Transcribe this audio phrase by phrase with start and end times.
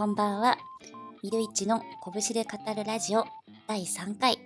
[0.00, 0.56] こんばんは。
[1.22, 3.26] ミルイチの拳で語るラジオ
[3.68, 4.38] 第3回。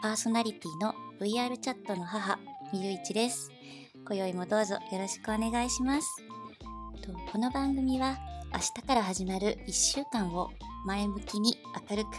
[0.00, 2.38] パーソナリティの VR チャットの母、
[2.72, 3.50] ミルイチです。
[4.06, 6.06] 今宵もどうぞよろしくお願いします。
[7.32, 8.16] この番組は
[8.52, 10.52] 明日から始まる1週間を
[10.86, 11.56] 前向きに
[11.90, 12.10] 明るく、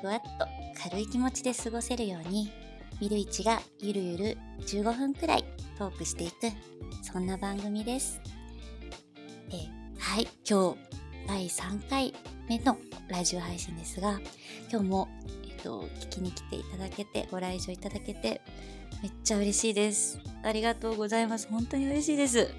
[0.00, 0.46] ふわっと
[0.82, 2.50] 軽い気持ちで過ごせるように、
[2.98, 5.44] ミルイチがゆるゆる15分くらい
[5.76, 6.50] トークしていく、
[7.02, 8.22] そんな番組です。
[9.50, 10.97] えはい、今日
[11.28, 12.14] 第3回
[12.48, 14.18] 目のラジオ配信ですが、
[14.72, 15.08] 今日も、
[15.46, 18.40] えっと、聞きに来ていただけて、ご来場いただけて、
[19.02, 20.18] めっちゃ嬉しいです。
[20.42, 21.46] ありがとうございます。
[21.50, 22.50] 本当に嬉しいです。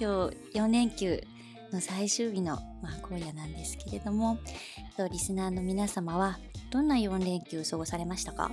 [0.00, 1.22] 今日4連休
[1.70, 4.38] の最終日の、まあ、今夜なんですけれども、
[4.78, 6.38] えっとリスナーの皆様は
[6.70, 8.50] どんな4連休過ごされましたか？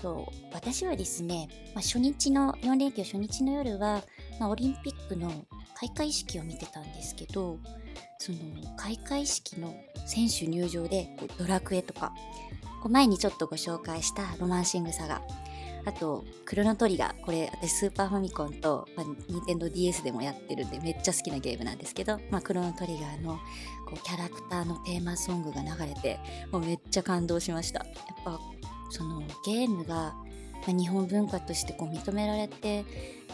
[0.00, 4.02] と私はですね、まあ、初日の4連休初日の夜は、
[4.40, 5.30] まあ、オリンピックの
[5.74, 7.58] 開会式を見てたんですけど
[8.22, 8.38] その
[8.76, 9.74] 開会式の
[10.06, 11.08] 選手入場で
[11.38, 12.12] ドラクエとか
[12.80, 15.20] こう前にちょっとご紹介したロマンシングサガ。
[15.84, 17.24] あとクロノトリガー。
[17.24, 23.40] これ私スーパーファミコンと、まあ、ニンテンド DS でもやってるんでめっちゃ好きなゲームなんですけど、まあ、クロノトリガーの
[23.86, 26.20] こうキャラクターのテーマソングが流れて
[26.52, 27.80] もうめっちゃ感動しました。
[27.80, 28.38] やっぱ
[28.90, 30.14] そのゲームが、ま
[30.68, 32.84] あ、日本文化としてこう認められて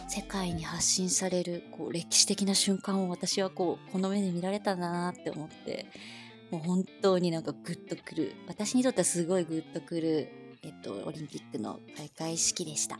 [0.09, 5.85] 世界に発信されるこう歴史的な瞬間を私はこうこの目で見られたんだなって思って
[6.49, 8.33] もう本当になんかグッとくる。
[8.47, 10.29] 私にとってはすごいグッとくる、
[10.63, 12.97] えっと、オリンピックの開会式でした。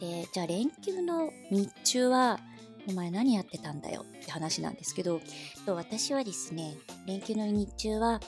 [0.00, 2.40] でじゃあ連休の日中は
[2.88, 4.06] お前何やってたんだよ？
[4.20, 5.20] って話なんですけど
[5.66, 8.20] 私はですね連休の日中は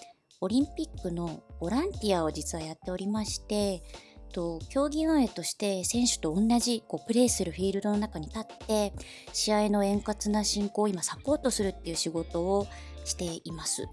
[0.42, 3.82] オリンピックのボランティアを実はやっておりまして
[4.30, 8.92] と競技運営として選手と同じこうプレーするフィールドの中に立って
[9.32, 12.66] 試合の円滑な進行を今サポートするっていう仕事を
[13.04, 13.88] しています。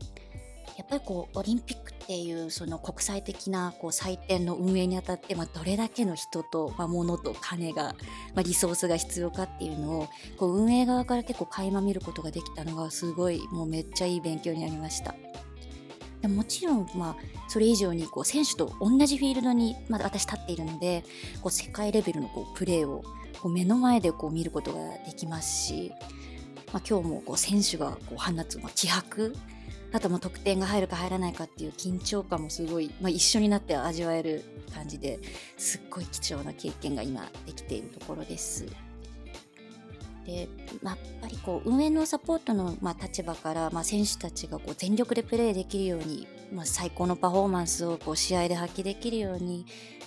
[0.78, 7.96] やっぱりこうオリンピックっていうその国際的なこう祭典の運営にあたって、まあ、どれだけの人と、まあ、物と金が、
[8.36, 10.08] まあ、リソースが必要かっていうのを
[10.38, 15.16] こう運営側から結構垣間見ることができたのがすごいもうめっちゃいい勉強になりました。
[16.24, 17.16] もちろん、まあ、
[17.48, 21.04] それ以上にこう選手と同じフィールドに、まあ、私立っているので
[21.42, 23.04] こう世界レベルのこうプレーを
[23.40, 25.92] こう目の前でこう見ることができますし、
[26.74, 29.36] まあ、今日もこう選手がこう放つ、まあ、気迫
[29.94, 35.20] あとも得点が入るか入らないかっていう緊張感もすごい、まあ、一緒になって味わえる感じで
[35.56, 38.66] すっごい貴重な経験が今できているところです。
[40.28, 40.50] で、
[40.84, 49.66] まあ、やっぱりこう運営のサポートの、まあ、立場から、まあ、選手たちがこう全力でプレーできるように、まあ、最高のパフォーマンスをこう試合で発揮できるように、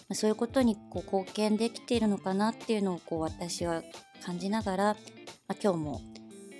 [0.09, 3.83] まあ、そういうことにこう貢献できているのかなっていうのをこう私は
[4.23, 4.95] 感じながら、ま
[5.49, 6.03] あ、今日も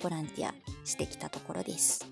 [0.03, 0.55] ボランティア
[0.85, 2.07] してきたところです。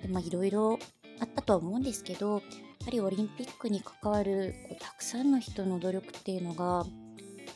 [0.00, 0.78] でまあ、いろいろ
[1.20, 2.36] あったとは思うんですけど
[2.80, 6.86] やはりオリンピックに関わるこうたくさんの人の努力っていうのが、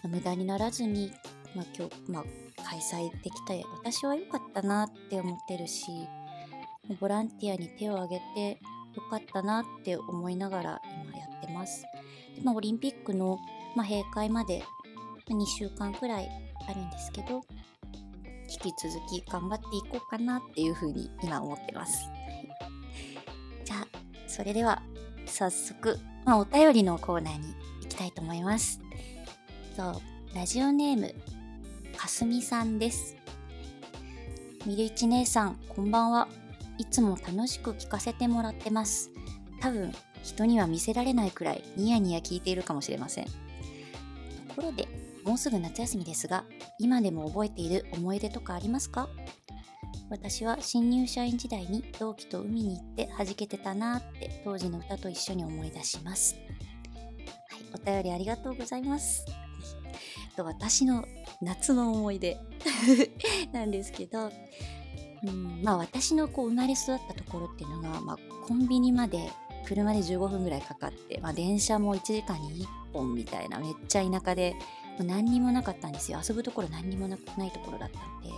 [0.06, 1.12] 無駄にならずに、
[1.56, 2.24] まあ今日まあ、
[2.74, 5.86] 開催できて私は良かったなって思ってるし
[7.00, 8.60] ボランティアに手を挙げて
[8.96, 11.82] 良かったなって思いながら今やってます。
[12.36, 13.38] でまあ、オリンピックの、
[13.76, 14.62] まあ、閉会まで
[15.28, 16.28] 2週間くらい
[16.68, 17.42] あるんですけど
[18.48, 22.08] 引き続き頑張っていこうかなっていうふうに今思ってます。
[23.64, 23.86] じゃあ
[24.26, 24.82] それでは
[25.26, 28.80] 早速、まあ、お便りのコーナーに行きたいと思います。
[29.76, 29.94] そう
[30.34, 31.14] ラジオネーム
[32.04, 33.16] かすみさんです。
[34.66, 36.28] みるいち姉さん、こんばんは。
[36.76, 39.10] いつも楽しく聞かせてもらってます。
[39.58, 39.90] 多分、
[40.22, 43.24] 人には見せられないくらいニヤニヤ聞いているかもしれません。
[43.24, 43.30] と
[44.54, 44.86] ころで、
[45.24, 46.44] もうすぐ夏休みですが、
[46.78, 49.08] 今でも覚えている思い出とかありますか？
[50.10, 56.36] 私は新入社員時代に同期と海に行って弾けてたなって当時の歌と一緒に思い出します。
[57.48, 59.24] はい、お便りありがとうございます。
[60.36, 61.06] と私の
[61.40, 62.38] 夏の思い出。
[63.52, 64.30] なんですけど、
[65.24, 69.30] うん、まあ私のこう生まれ育ったところっていうのが、まあ、コンビニまで
[69.66, 74.54] 車で15分ぐらいかかって、まあ、電車も1時間に1本みたいなめっちゃ田舎で
[74.98, 76.20] 何にもなかったんですよ。
[76.26, 77.18] 遊ぶところ何にもない
[77.50, 78.28] ところだったんで、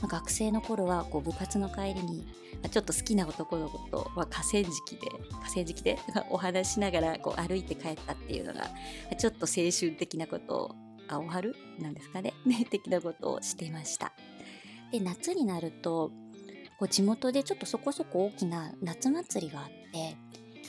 [0.00, 5.98] まあ、学生の頃はこう部活の帰りに、まあ、ちょっと好きな男の子と、まあ、河川敷で河川敷で？
[6.30, 8.68] お話しながらこう歩いて帰ったっていうのが
[9.16, 11.54] ちょっと青春的なことを青春？
[11.80, 12.34] なんですかね？
[12.70, 14.12] 的なことをしていました。
[14.92, 16.12] で夏になると
[16.78, 20.16] こう地元でちょっとそこそこ大きな夏祭りがあって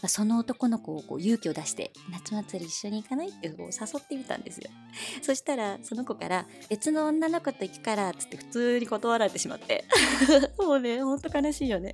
[0.08, 4.70] その男の子をこう勇気を出して夏祭り一緒に行かないってこう誘ってみたんですよ。
[5.22, 9.86] そしたらその子から別の女の子と行くからっつって普通に断られてしまって。
[10.60, 11.94] もうねほんと悲しいよね。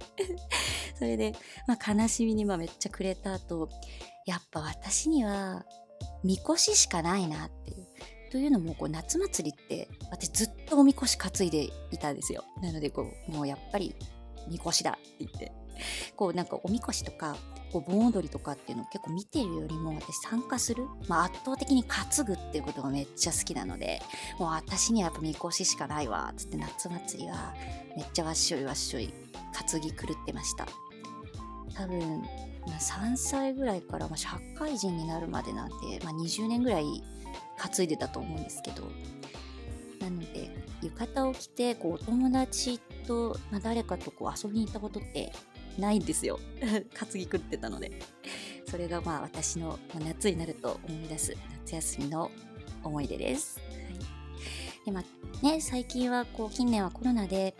[0.97, 1.33] それで、
[1.67, 3.69] まあ、悲しみにまあめっちゃくれた後
[4.25, 5.65] やっぱ私には
[6.23, 7.87] みこししかないなっていう。
[8.31, 12.43] というのもこう夏祭りって私ずっとおみこし担いでいたんですよ。
[12.61, 13.93] なのでこうもうやっぱり
[14.49, 15.51] みこしだって言って。
[16.15, 17.35] こうなんかおみこしとか
[17.71, 24.01] こう盆踊りとかっていうのを結構見てるよりも私参加する、まあ、圧倒的に担ぐっていうことがめっちゃ好きなので
[24.37, 27.53] もう私にはやっぱみこししかないわっつって夏祭りは
[27.95, 29.13] めっちゃわっしょいわっしょい
[29.53, 30.67] 担ぎ狂ってました。
[31.73, 37.03] 多分、まあ、3歳ぐらいから、まあ、社会人になるまでなんて、まあ、20年ぐらい
[37.69, 38.83] 担いでたと思うんですけど。
[39.99, 40.49] なので
[40.81, 45.31] 浴衣を着てこうお友達と、まあ、誰かとこう遊びに行ったことって
[45.77, 46.39] ないんですよ。
[46.95, 47.91] 担ぎ食ってたので。
[48.71, 51.35] それがまあ私の夏になると思い出す
[51.65, 52.31] 夏休みの
[52.85, 53.63] 思い出です、は
[54.83, 57.53] い、でまあね最近はこう近年はコロナで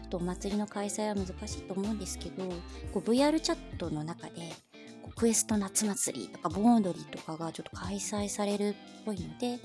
[0.00, 2.44] ちょっとお祭りの開催は難しいと思うんですけど
[2.92, 4.52] こう VR チャットの中で
[5.16, 8.74] クエスト夏祭りとか盆踊りとかがちょっと開催されるっ
[9.04, 9.58] ぽいので、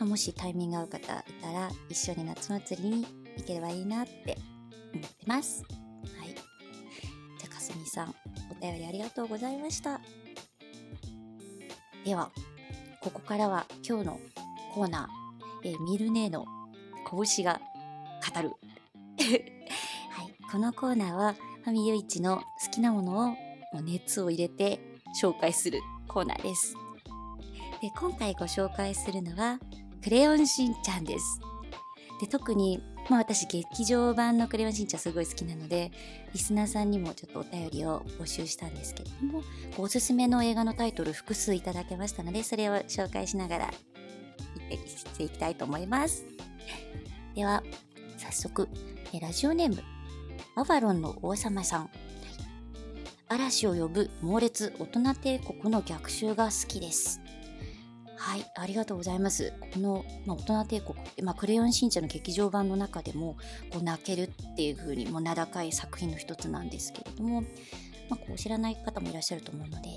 [0.00, 3.06] あ、もしタイミング合う方いたら一緒に夏祭りに
[3.36, 4.38] 行ければいいなって
[4.94, 5.62] 思ってます。
[6.18, 6.28] はい。
[6.28, 8.14] じゃあかすみさん、
[8.50, 10.00] お便りありがとうございました。
[12.04, 12.30] では、
[13.00, 14.20] ここからは今日の
[14.74, 16.46] コーナー、えー、ミルネーの
[17.10, 17.60] 拳が
[18.34, 18.50] 語る。
[20.10, 23.36] はい、このコーナーは、ファミユイチの好きなものを
[23.82, 24.89] 熱を入れて
[25.20, 26.74] 紹介するコーナーです。
[27.80, 29.58] で今回ご紹介するのは
[30.04, 31.40] 「クレヨンしんちゃん」です。
[32.20, 35.90] で特に、まあ、私劇場版の「クレヨンしんちゃん」すごい好きなので
[36.34, 39.42] リスナーさんにもちょっとお便りを募集したんですけれども
[39.78, 43.70] おすすめの映画のタイトル複数いただけましたのでそれを紹介しながら
[44.70, 46.26] していきたいと思います。
[47.34, 47.62] では
[48.18, 48.68] 早速
[49.20, 49.82] ラジオネーム
[50.56, 51.90] アバロンの王様さん
[53.30, 57.20] 嵐を呼ぶ猛烈大人帝国の逆襲が好きです。
[58.16, 59.52] はい、ありがとうございます。
[59.72, 63.36] この、まあ、大人帝国、まあ、クレヨンしんちゃんの劇場版の中でも、
[63.72, 67.46] こう泣けるっていう風に、もう名高い作品の一つなんですけれども、ま
[68.10, 69.88] あ、こう知らない方もいらっしゃると思うので、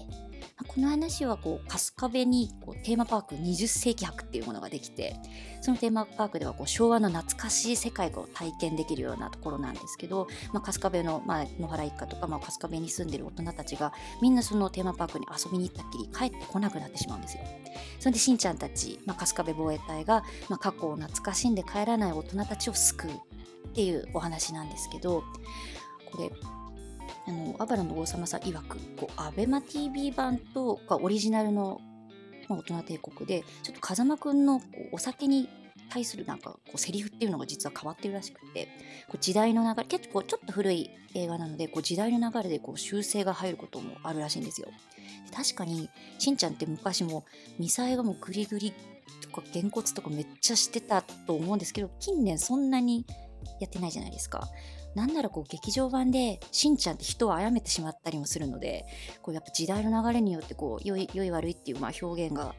[0.76, 5.16] この話はこう春日部にこうテーマパーク20世紀博っていうものができて
[5.62, 17.44] そのテーマパークではこう昭和の懐かしい世界を体験できるようなところなんですけど、まあ、春日部の、まあ、野原一家とか、まあ、春日部に住んでる大人たちがみんなそのテーマパークに遊びに行ったっきり帰ってこなくなってしまうんですよ。
[18.00, 23.14] それでしんちゃんたち、まあ、春日部防衛隊が、まあ、過去を懐かしんで帰らない大人たちを救うっ
[23.74, 25.24] ていうお話なんですけど
[26.12, 26.32] これ
[27.26, 31.80] あのアバラの王様さん曰くこうアベマ t v 版とかオリジナルの、
[32.50, 35.48] まあ、大人帝国でちょっと風間くんのこうお酒に
[35.90, 38.66] 対するなんかこうセリフっていうのが実は変わってるらしくて
[39.08, 44.70] こう時代の流れ結構ちょっと古い映画なのでこう時代の流れでこう修正が入ることもあるらしいんですよ。
[45.34, 47.26] 確かにしんちゃんって昔も
[47.58, 48.74] ミサイがもうグリグリ
[49.22, 53.06] とかげんこつとかめっちゃしてたと思うんですけど近年そんなに
[53.60, 54.48] やってないじゃないですか。
[54.96, 58.86] なんならこう劇場版でしんちゃんって人を殺めてしまったりもするので
[59.22, 62.56] こうやっぱ時代の流れによってこう良い良い悪いっていうまあ表現が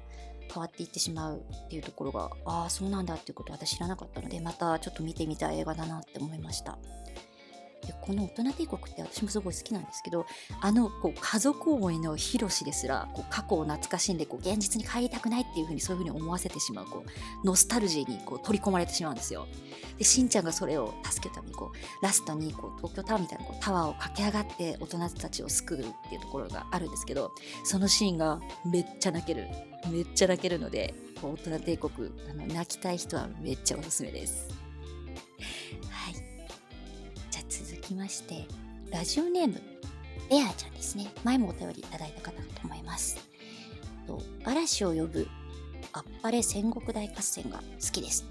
[0.52, 6.78] 変わっていってしまうっていうところがああそうなんだっていうこと私知らなかったのでまたちょっと見てみたい映画だなって思いました。
[7.86, 10.26] でこの大人帝国って私もすごい好きなんですけど
[10.60, 19.46] あのこう家族思いのヒロシですらこう過去を懐かしんでこう現実に帰りたくないっていうふうにそういうふうに思わせてしまうこうノスタルジーにこう取り込まれてしまうんですよ。
[19.98, 27.32] でしんちゃんがそれを助けるためにこうラストにこう東京タワーみたいなこうタワーを駆け上がって大人たちを救うっていうところがあるんですけど
[27.64, 29.46] そのシーンがめっちゃ泣ける
[29.90, 34.63] めっちゃ泣けるので大人帝国あの泣きたい人はめっちゃおすすめです。
[37.84, 38.46] きまして
[38.90, 39.60] ラジオネーム
[40.30, 43.18] レアちゃんですね前もお便りいただいた方だと思います
[44.06, 45.28] と嵐を呼ぶ
[45.92, 48.24] あっぱれ戦国大合戦が好きです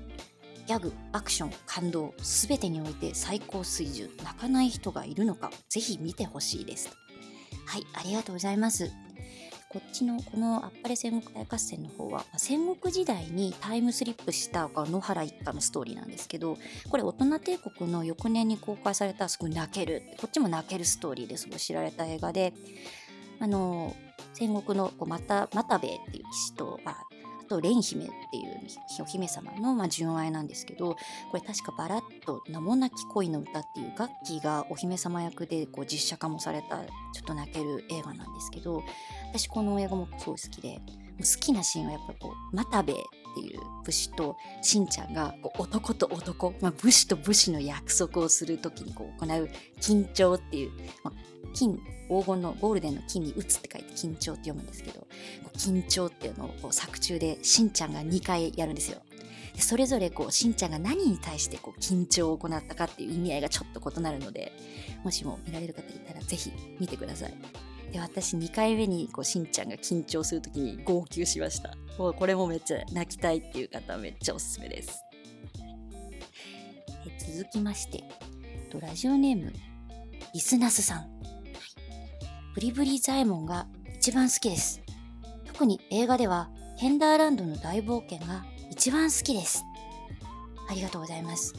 [0.65, 6.89] ギャグ、アクション、感動、すべてにおいて最高水準、泣かない人がいるのか、ぜひ見てほしいです。
[7.65, 8.89] はい、ありがとうございます。
[9.73, 22.53] こっちのこのあっぱれ戦国大合戦の方は戦国時代にタイムスリップした野原一家のストーリーなんですけどこれ大人帝国の翌年に公開されたすごい泣けるこっちも泣けるストーリーですごい知られた映画で
[23.39, 23.95] あの
[24.35, 27.03] 戦国のこうまた又兵衛っていう騎士とあ
[27.45, 30.95] あと、蓮姫っていうお姫様の、まあ、純愛なんですけど、
[31.31, 36.85] これ確かバラッと名もなき恋の歌っていうガッキーがお姫様役でこう実写化もされたちょ
[37.21, 38.83] っと泣ける映画なんですけど、
[39.29, 40.79] 私この映画もすごい好きで、
[41.19, 42.95] 好きなシーンはやっぱこう、又兵衛
[43.33, 50.71] っていう武士としんちゃんがこう男と男、まあ、武士と武士の約束をする時にこう行う緊張っていう、
[51.03, 51.13] まあ、
[51.53, 51.79] 金
[52.21, 55.07] 黄金のゴールデンの金に打つって書いて緊張って読むんですけど
[55.57, 59.01] 緊張っていうのをこう作中でしんちゃんが2回やるんですよ。
[59.55, 64.51] でそれぞれこうしんちゃんが何に対してこう緊張を行ったかっていう意味合いがちょっと異なるので
[65.03, 67.33] もしも見られる方いたらぜひ見てください。
[67.91, 71.75] で私2回目にこうしんちゃんが緊張する時に号泣しました。
[71.97, 75.03] もうこれもめっちゃ泣きたいっていう方めっちゃおすすめです。
[77.05, 78.03] え続きまして
[78.81, 79.53] ラジオネーム
[80.33, 81.12] リスナスさん。
[82.53, 83.65] ブリブリザイモンが
[83.97, 84.79] 一番好きです。
[85.45, 89.65] 特に映画ではヘンダーランドの大冒険が一番好きです。
[90.69, 91.55] ありがとうございます。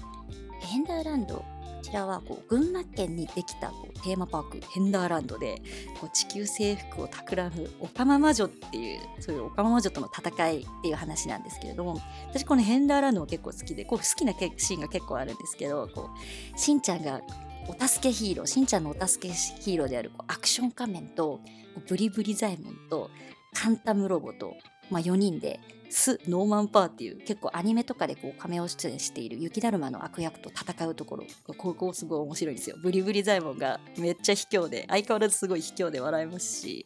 [0.60, 1.44] ヘンダーランド、こ
[1.82, 5.60] ちらはこう群馬県にできたこうテーマパークヘンダーランドで
[6.00, 16.10] こう地球征服を企むオカマ魔女っていうそういうオカマ魔女との戦いっていう話なんですけれども私このヘンダーランドも結構好きでこう好きなシーンが結構あるんですけどこ
[16.54, 17.20] うしんちゃんが
[17.68, 21.40] お助けヒーローしんちゃんのお助けヒーローであるアクション仮面と
[21.88, 23.10] ブリブリ左衛門と
[23.54, 24.54] カンタムロボと、
[24.90, 31.24] まあ、4人でス・ノーマン・パーっていう結構アニメとかでこう仮面を出演している雪だるまの悪役と戦うところ
[31.56, 32.76] ここすごい面白いんですよ。
[32.82, 36.84] ブリブリ左衛門がめっちゃ卑怯で相変わらずすごい卑怯で笑えますし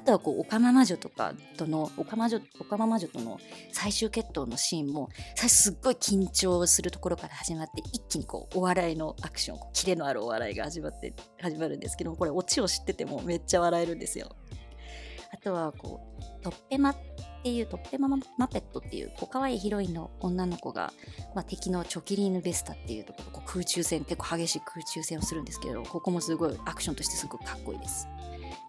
[0.00, 3.38] あとはこう、オカマ魔女とかとの、オカマ女、オカマ魔女との
[3.70, 14.34] 最終決闘のシーンも、最初すっごい緊張するところから始まって、一気にこう、お笑いのアクション、キレのあるお笑いが始まって、始まるんですけど、これオチを知っててもめっちゃ笑えるんですよ。
[15.34, 16.96] あとはこう、トッペマっ
[17.42, 20.92] ていうトッペママペットっていうこう可愛いヒロインの女の子が、
[21.34, 28.08] まあ、敵のチョキリーヌ・ベスタっていうところこう空中戦結構激しい空中戦をするんですけどここもすごいアクションとしてすごくかっこいいです。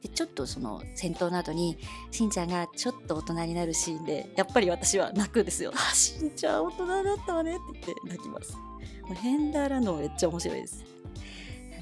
[0.02, 1.78] でちょっとその戦闘の後に
[2.10, 5.72] しんちゃんがちょっと大人になるシーンでやっぱり私は泣くんですよ。
[5.76, 8.56] あしんちゃん大人だったわねって言って泣きます。
[8.56, 10.84] もうヘンダーランドもめっちゃ面白いです。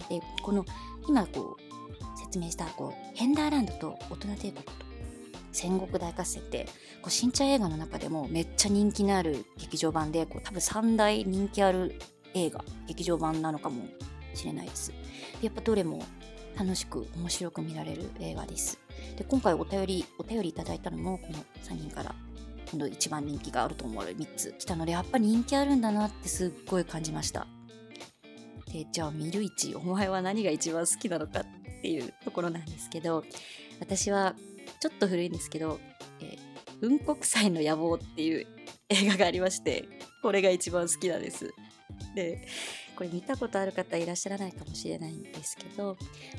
[0.09, 0.65] でこの
[1.07, 4.71] 今こう説明したこうヘンダーランドと大人帝国と
[5.51, 6.65] 戦国大合戦って
[7.01, 11.95] こう新茶映画の中でもめっちゃ人気のある劇場版でこう多分3大人気ある
[12.33, 13.83] 映画劇場版なのかも
[14.33, 14.93] しれないです。
[15.41, 16.03] やっぱどれも
[16.59, 18.81] 楽しく面白く見られる映画です。
[19.17, 22.13] で今回お便りお便りいただいたのもこの3人から
[22.69, 27.47] 今度一番人気があると思う3つ来たのでやっぱり人気あるんだなってすっごい感じました。
[28.73, 31.45] でじゃあ見る一お前は何が一番好きなのかっ
[31.81, 33.23] ていうところなんですけど
[33.79, 34.35] 私は
[34.81, 35.79] ちょっと古いんですけど
[36.19, 38.45] 「えー、雲国祭の野望」っていう
[38.89, 39.85] 映画がありまして
[40.21, 41.53] これが一番好きなんです。
[42.15, 42.45] で
[42.99, 45.95] これ見たことある方いらっしゃらないかもしれないんですけど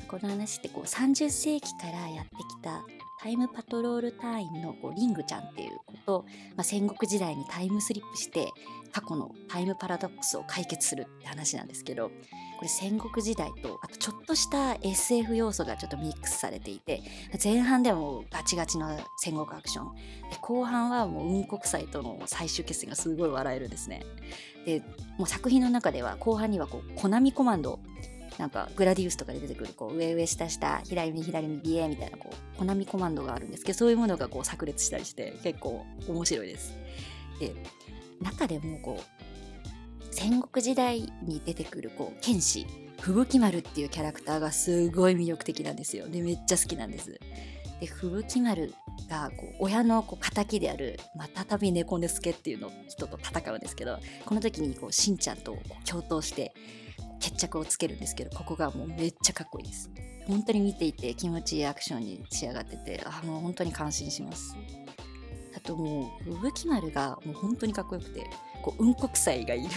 [0.07, 2.83] この話ってこう30世紀からやってきた
[3.19, 6.25] タイムパトロール隊員のこうリングちゃんっていうこと、
[6.55, 8.47] まあ、戦国時代にタイムスリップして
[8.91, 12.11] 過去のタイムパラドックスを解決するって話なんですけど
[12.61, 17.01] これ戦国時代とあとちょっとした SF 要素がちょっとミックスされていて
[17.43, 24.05] 前半でもガチガチの戦国アクションで後半はもう雲国祭との最終決戦がすごい笑えるんですね
[24.67, 24.83] で
[25.17, 27.79] もう作品の中では後半にはこうコナミコマンド
[28.37, 36.77] なんかグラディウスとかで出てくるこう上上下下左右左右へみたいなこうコナミコマンドがあるんですけどそういうものがこう炸裂したりして結構面白いです。
[37.39, 37.55] で
[38.21, 39.30] 中でもこう
[40.11, 42.67] 戦国時代に出てくるこう剣士
[42.99, 46.07] 吹雪丸っていうキャラクターがすごい魅力的なんですよ。
[46.07, 47.19] でめっちゃ好きなんです。
[47.79, 48.75] で吹雪丸
[49.09, 56.53] がこう親のこう敵である、まあ、再び猫根助っていうの人と戦うんですけどこの時にこうしんちゃんと共闘して
[57.19, 59.89] 決着をつけるんですけどここがもうめっちゃかっこいいです
[60.27, 64.55] 本当に見ていて気持ちいいアクションに仕上がっててあもう本当に感心します
[65.55, 68.23] あともう吹雪丸がもう本当にかっこよくて
[68.61, 69.69] こう雲国祭がいる。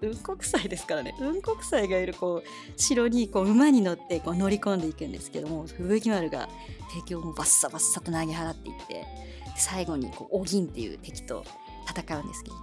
[0.00, 1.14] 雲国祭ですからね。
[1.18, 6.48] 雲国祭がいるこう城にこう馬に乗ってこう乗り込んでいくんですけども吹雪丸が
[6.94, 9.06] 敵をもうバッサバッサと投げ払っていって
[9.56, 11.44] 最後にこうお銀っていう敵と
[11.88, 12.56] 戦うんですけど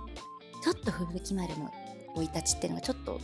[0.62, 1.72] ちょっと吹雪丸の
[2.16, 3.20] 生い立ちっていうのがちょっと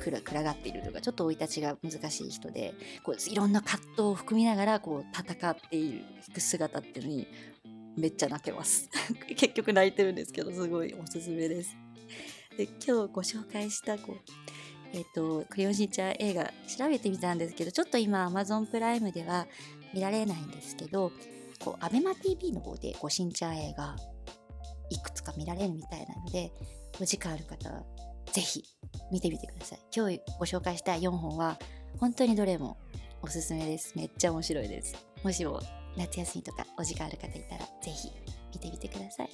[0.00, 7.28] 暗がっているとかちょっと生い立ちが難しい人でこういろんな葛藤を含みながらこう戦っていく姿っていうのに
[8.00, 8.88] めっちゃ泣けます。
[9.36, 11.76] 結局泣いてるんですけどすごいおすすめです。
[12.56, 14.16] で今日ご紹介したこう
[14.92, 19.46] えっ、ー、とクレヨンしんちゃん映画調べてみたんですけどちょっと今 Amazon プライムでは
[19.94, 21.12] 見られないんですけど
[21.60, 23.96] こう ABEMATV の方でこうしんちゃん映画
[24.90, 26.52] いくつか見られるみたいなので
[27.00, 27.84] お時間ある方は
[28.32, 28.64] ぜひ
[29.12, 29.80] 見てみてください。
[29.94, 31.58] 今日ご紹介した4本は
[31.98, 32.78] 本当にどれも
[33.22, 33.92] おすすめです。
[33.96, 34.96] めっちゃ面白いです。
[35.22, 35.60] もしも
[36.00, 38.10] 夏休みとかお時間ある方いたらぜひ
[38.54, 39.30] 見てみてください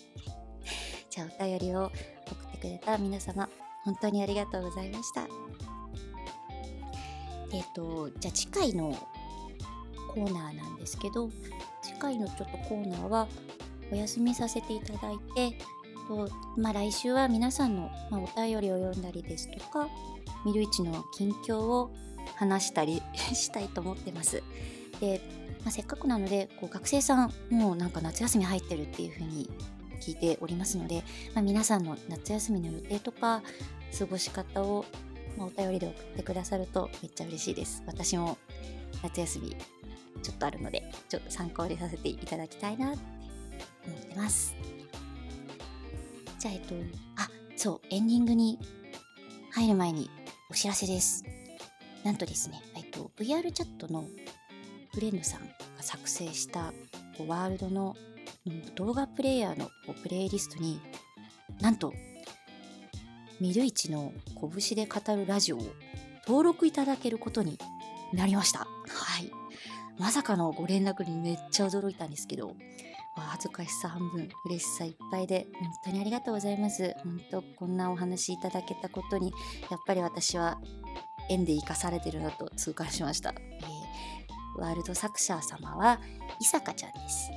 [1.11, 3.49] じゃあお便りを送ってくれた皆様
[3.85, 5.23] 本当にありがとうございました
[7.53, 8.97] えっ、ー、とじゃあ次回の
[10.13, 11.31] コーナーなんですけど
[11.83, 13.29] 次回のちょっとコーナーは
[13.93, 15.59] お休みさせていただいて
[16.09, 19.89] と、まあ、来週は皆さんの、まあ、お便りを読んだりですとか
[20.45, 21.95] ミルイチの近況を
[22.37, 24.43] 話したり したいと思ってます。
[25.01, 25.21] で、
[25.67, 29.51] まあ、せっかくなのでこう学生さんもうなんか夏休み入ってるっていう風に
[30.01, 31.03] 聞いておりますので、
[31.35, 33.43] まあ、皆さんの夏休みの予定とか
[33.99, 34.85] 過ごし方を、
[35.37, 37.83] ま、お便りで送ってくださるとめっちゃ嬉しいです。
[37.85, 38.39] 私も
[39.03, 39.57] 夏休み
[40.23, 43.01] ちょっとあるのでちょっと参考にさせていただきたいなって
[43.89, 44.55] 思ってます。
[46.39, 46.77] じゃあ、えっと、
[47.17, 48.61] あ、そう、エンディングに
[49.51, 50.11] 入る前に
[50.49, 51.25] お知らせです。
[52.05, 54.05] なんとですね、えっと、VR チャットの
[54.97, 55.47] ブレンドさんが
[55.83, 56.73] 作成した
[57.29, 57.95] ワールドの
[58.75, 59.69] 動画プレイヤーの
[60.03, 60.81] プレイリストに
[61.61, 61.93] なんと
[63.39, 65.61] ミルイチの拳で語るラジオを
[66.27, 67.59] 登録いただけることに
[68.15, 68.61] なりました。
[68.61, 68.67] は
[69.21, 69.31] い。
[69.99, 72.55] まさかのご連絡にめっちゃ驚いたんですけど、
[73.15, 76.95] 恥ずかしさ半分、嬉しさいっぱいで、本当にありがとうございます。
[77.03, 79.33] 本当、こんなお話いただけたことに、
[79.71, 80.59] やっぱり私は
[81.29, 83.31] 縁で生かされてるなと痛感しました。
[83.31, 83.76] え、
[84.57, 86.01] ワールド作者様は、
[86.41, 87.31] 伊坂ちゃんです。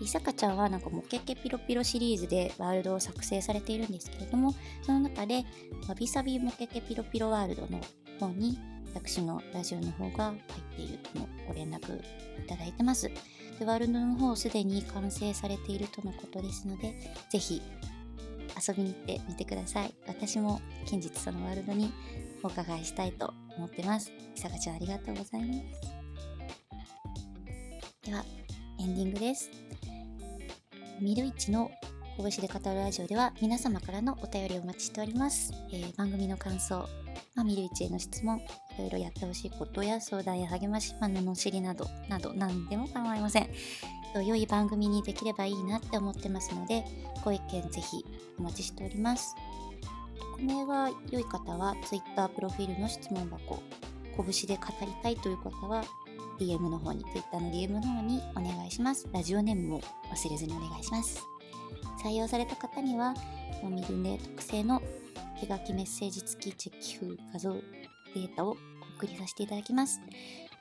[0.00, 5.44] 伊坂ちゃんはなんかモケケピロピロシリーズでワールドを作成されているんですけれども、その中で、
[5.88, 7.80] わびさびモケケピロピロワールドの
[8.20, 8.58] 方に、
[8.94, 13.10] 私のラジオの方が入っているとのご連絡いただいてます。
[13.58, 16.94] でワールドの方すでに完成されているとのことですので、
[17.30, 17.60] ぜひ
[18.68, 19.94] 遊びに行ってみてください。
[20.06, 21.92] 私も近日そのワールドに
[22.42, 24.12] お伺いしたいと思ってます。
[24.34, 25.95] いさかちゃんありがとうございます。
[28.06, 28.24] では、
[28.78, 29.50] エンディングです。
[31.00, 31.72] ミルイチの
[32.16, 35.52] 拳で語るラジオでは皆様からのお便りをお待ちしております。
[35.72, 36.88] えー、番組の感想、
[37.34, 38.42] まあ、ミルイチへの質問、い
[38.78, 43.48] ろいろやってほしいことや相談や励まし、まあ、罵りなど、など何でも構いません。
[44.24, 46.84] 良い番組にできればいいなって思ってますので、
[47.24, 48.04] ご意見ぜひ
[48.38, 49.34] お待ちしております。
[50.36, 53.60] 匿名が良い方は Twitter プロフィールの質問箱、
[54.16, 55.82] 拳で語りたいという方は
[56.38, 59.08] DM の方に、Twitter の DM の方にお願いします。
[59.12, 61.22] ラジオネームも忘れずにお願いします。
[62.02, 63.14] 採用された方には、
[63.64, 64.80] ミルネ特製の
[65.40, 68.52] 手書きメッセージ付きチェック風画像データをお
[68.96, 70.00] 送りさせていただきます。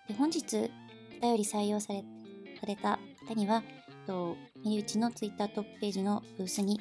[0.07, 0.71] で本日、
[1.17, 2.03] お便り採用され
[2.59, 3.63] された方には、
[4.07, 6.79] とミリウチの Twitter トップページのブースに、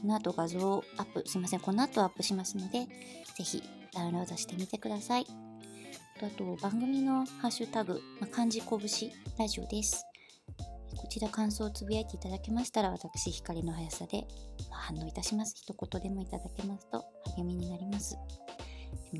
[0.00, 2.86] この後画像をアップ、すいません、この後アップしますので、
[3.36, 5.45] ぜひダウンロードしてみてください。
[6.22, 8.80] あと、番組のハッシュタグ、まあ、漢字拳
[9.38, 10.06] ラジオです。
[10.96, 14.26] こちら感想をつぶやいていただけましたら、私、光の速さで、
[14.70, 15.54] 反応いたします。
[15.56, 17.04] 一言でもいただけますと
[17.36, 18.16] 励みになります。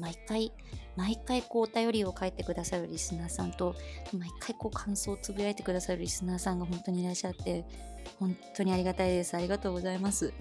[0.00, 0.52] 毎回、
[0.96, 3.74] 毎回こうお便りを書いてくださるリスナーさんと、
[4.18, 7.66] 毎回こう感想をつぶやいてくださるリスナーさんが本当にいらっしゃって、
[8.18, 9.36] 本当にありがたいです。
[9.36, 10.32] ありがとうございます。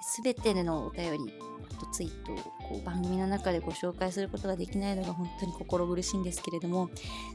[0.00, 1.32] すべてのお便り、
[1.76, 6.90] あとツイートをこう番組の中でご紹介することができないのが本当に心苦しいんですけれども、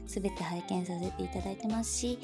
[0.06, 2.18] すべて拝見させていただいてますし、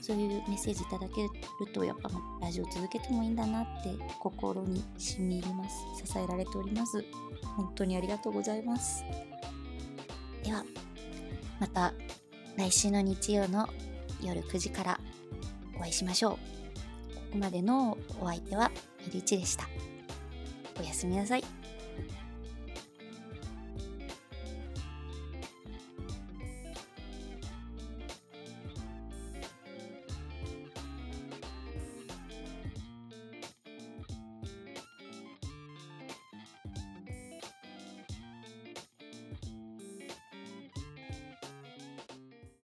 [0.00, 5.84] そういうメッセージいただけると、やっぱラジオ続けてもいいんだなって心に染み入ります。
[6.04, 7.04] 支えられております。
[7.56, 9.04] 本当にありがとうございます。
[10.44, 10.64] では、
[11.58, 11.92] また
[12.56, 13.68] 来週の日曜の
[14.22, 15.00] 夜9時から
[15.76, 16.32] お会いしましょう。
[16.32, 16.38] こ
[17.32, 18.70] こまでのお相手は
[19.06, 19.68] ミルイチでした。
[20.78, 21.55] おやすみなさい。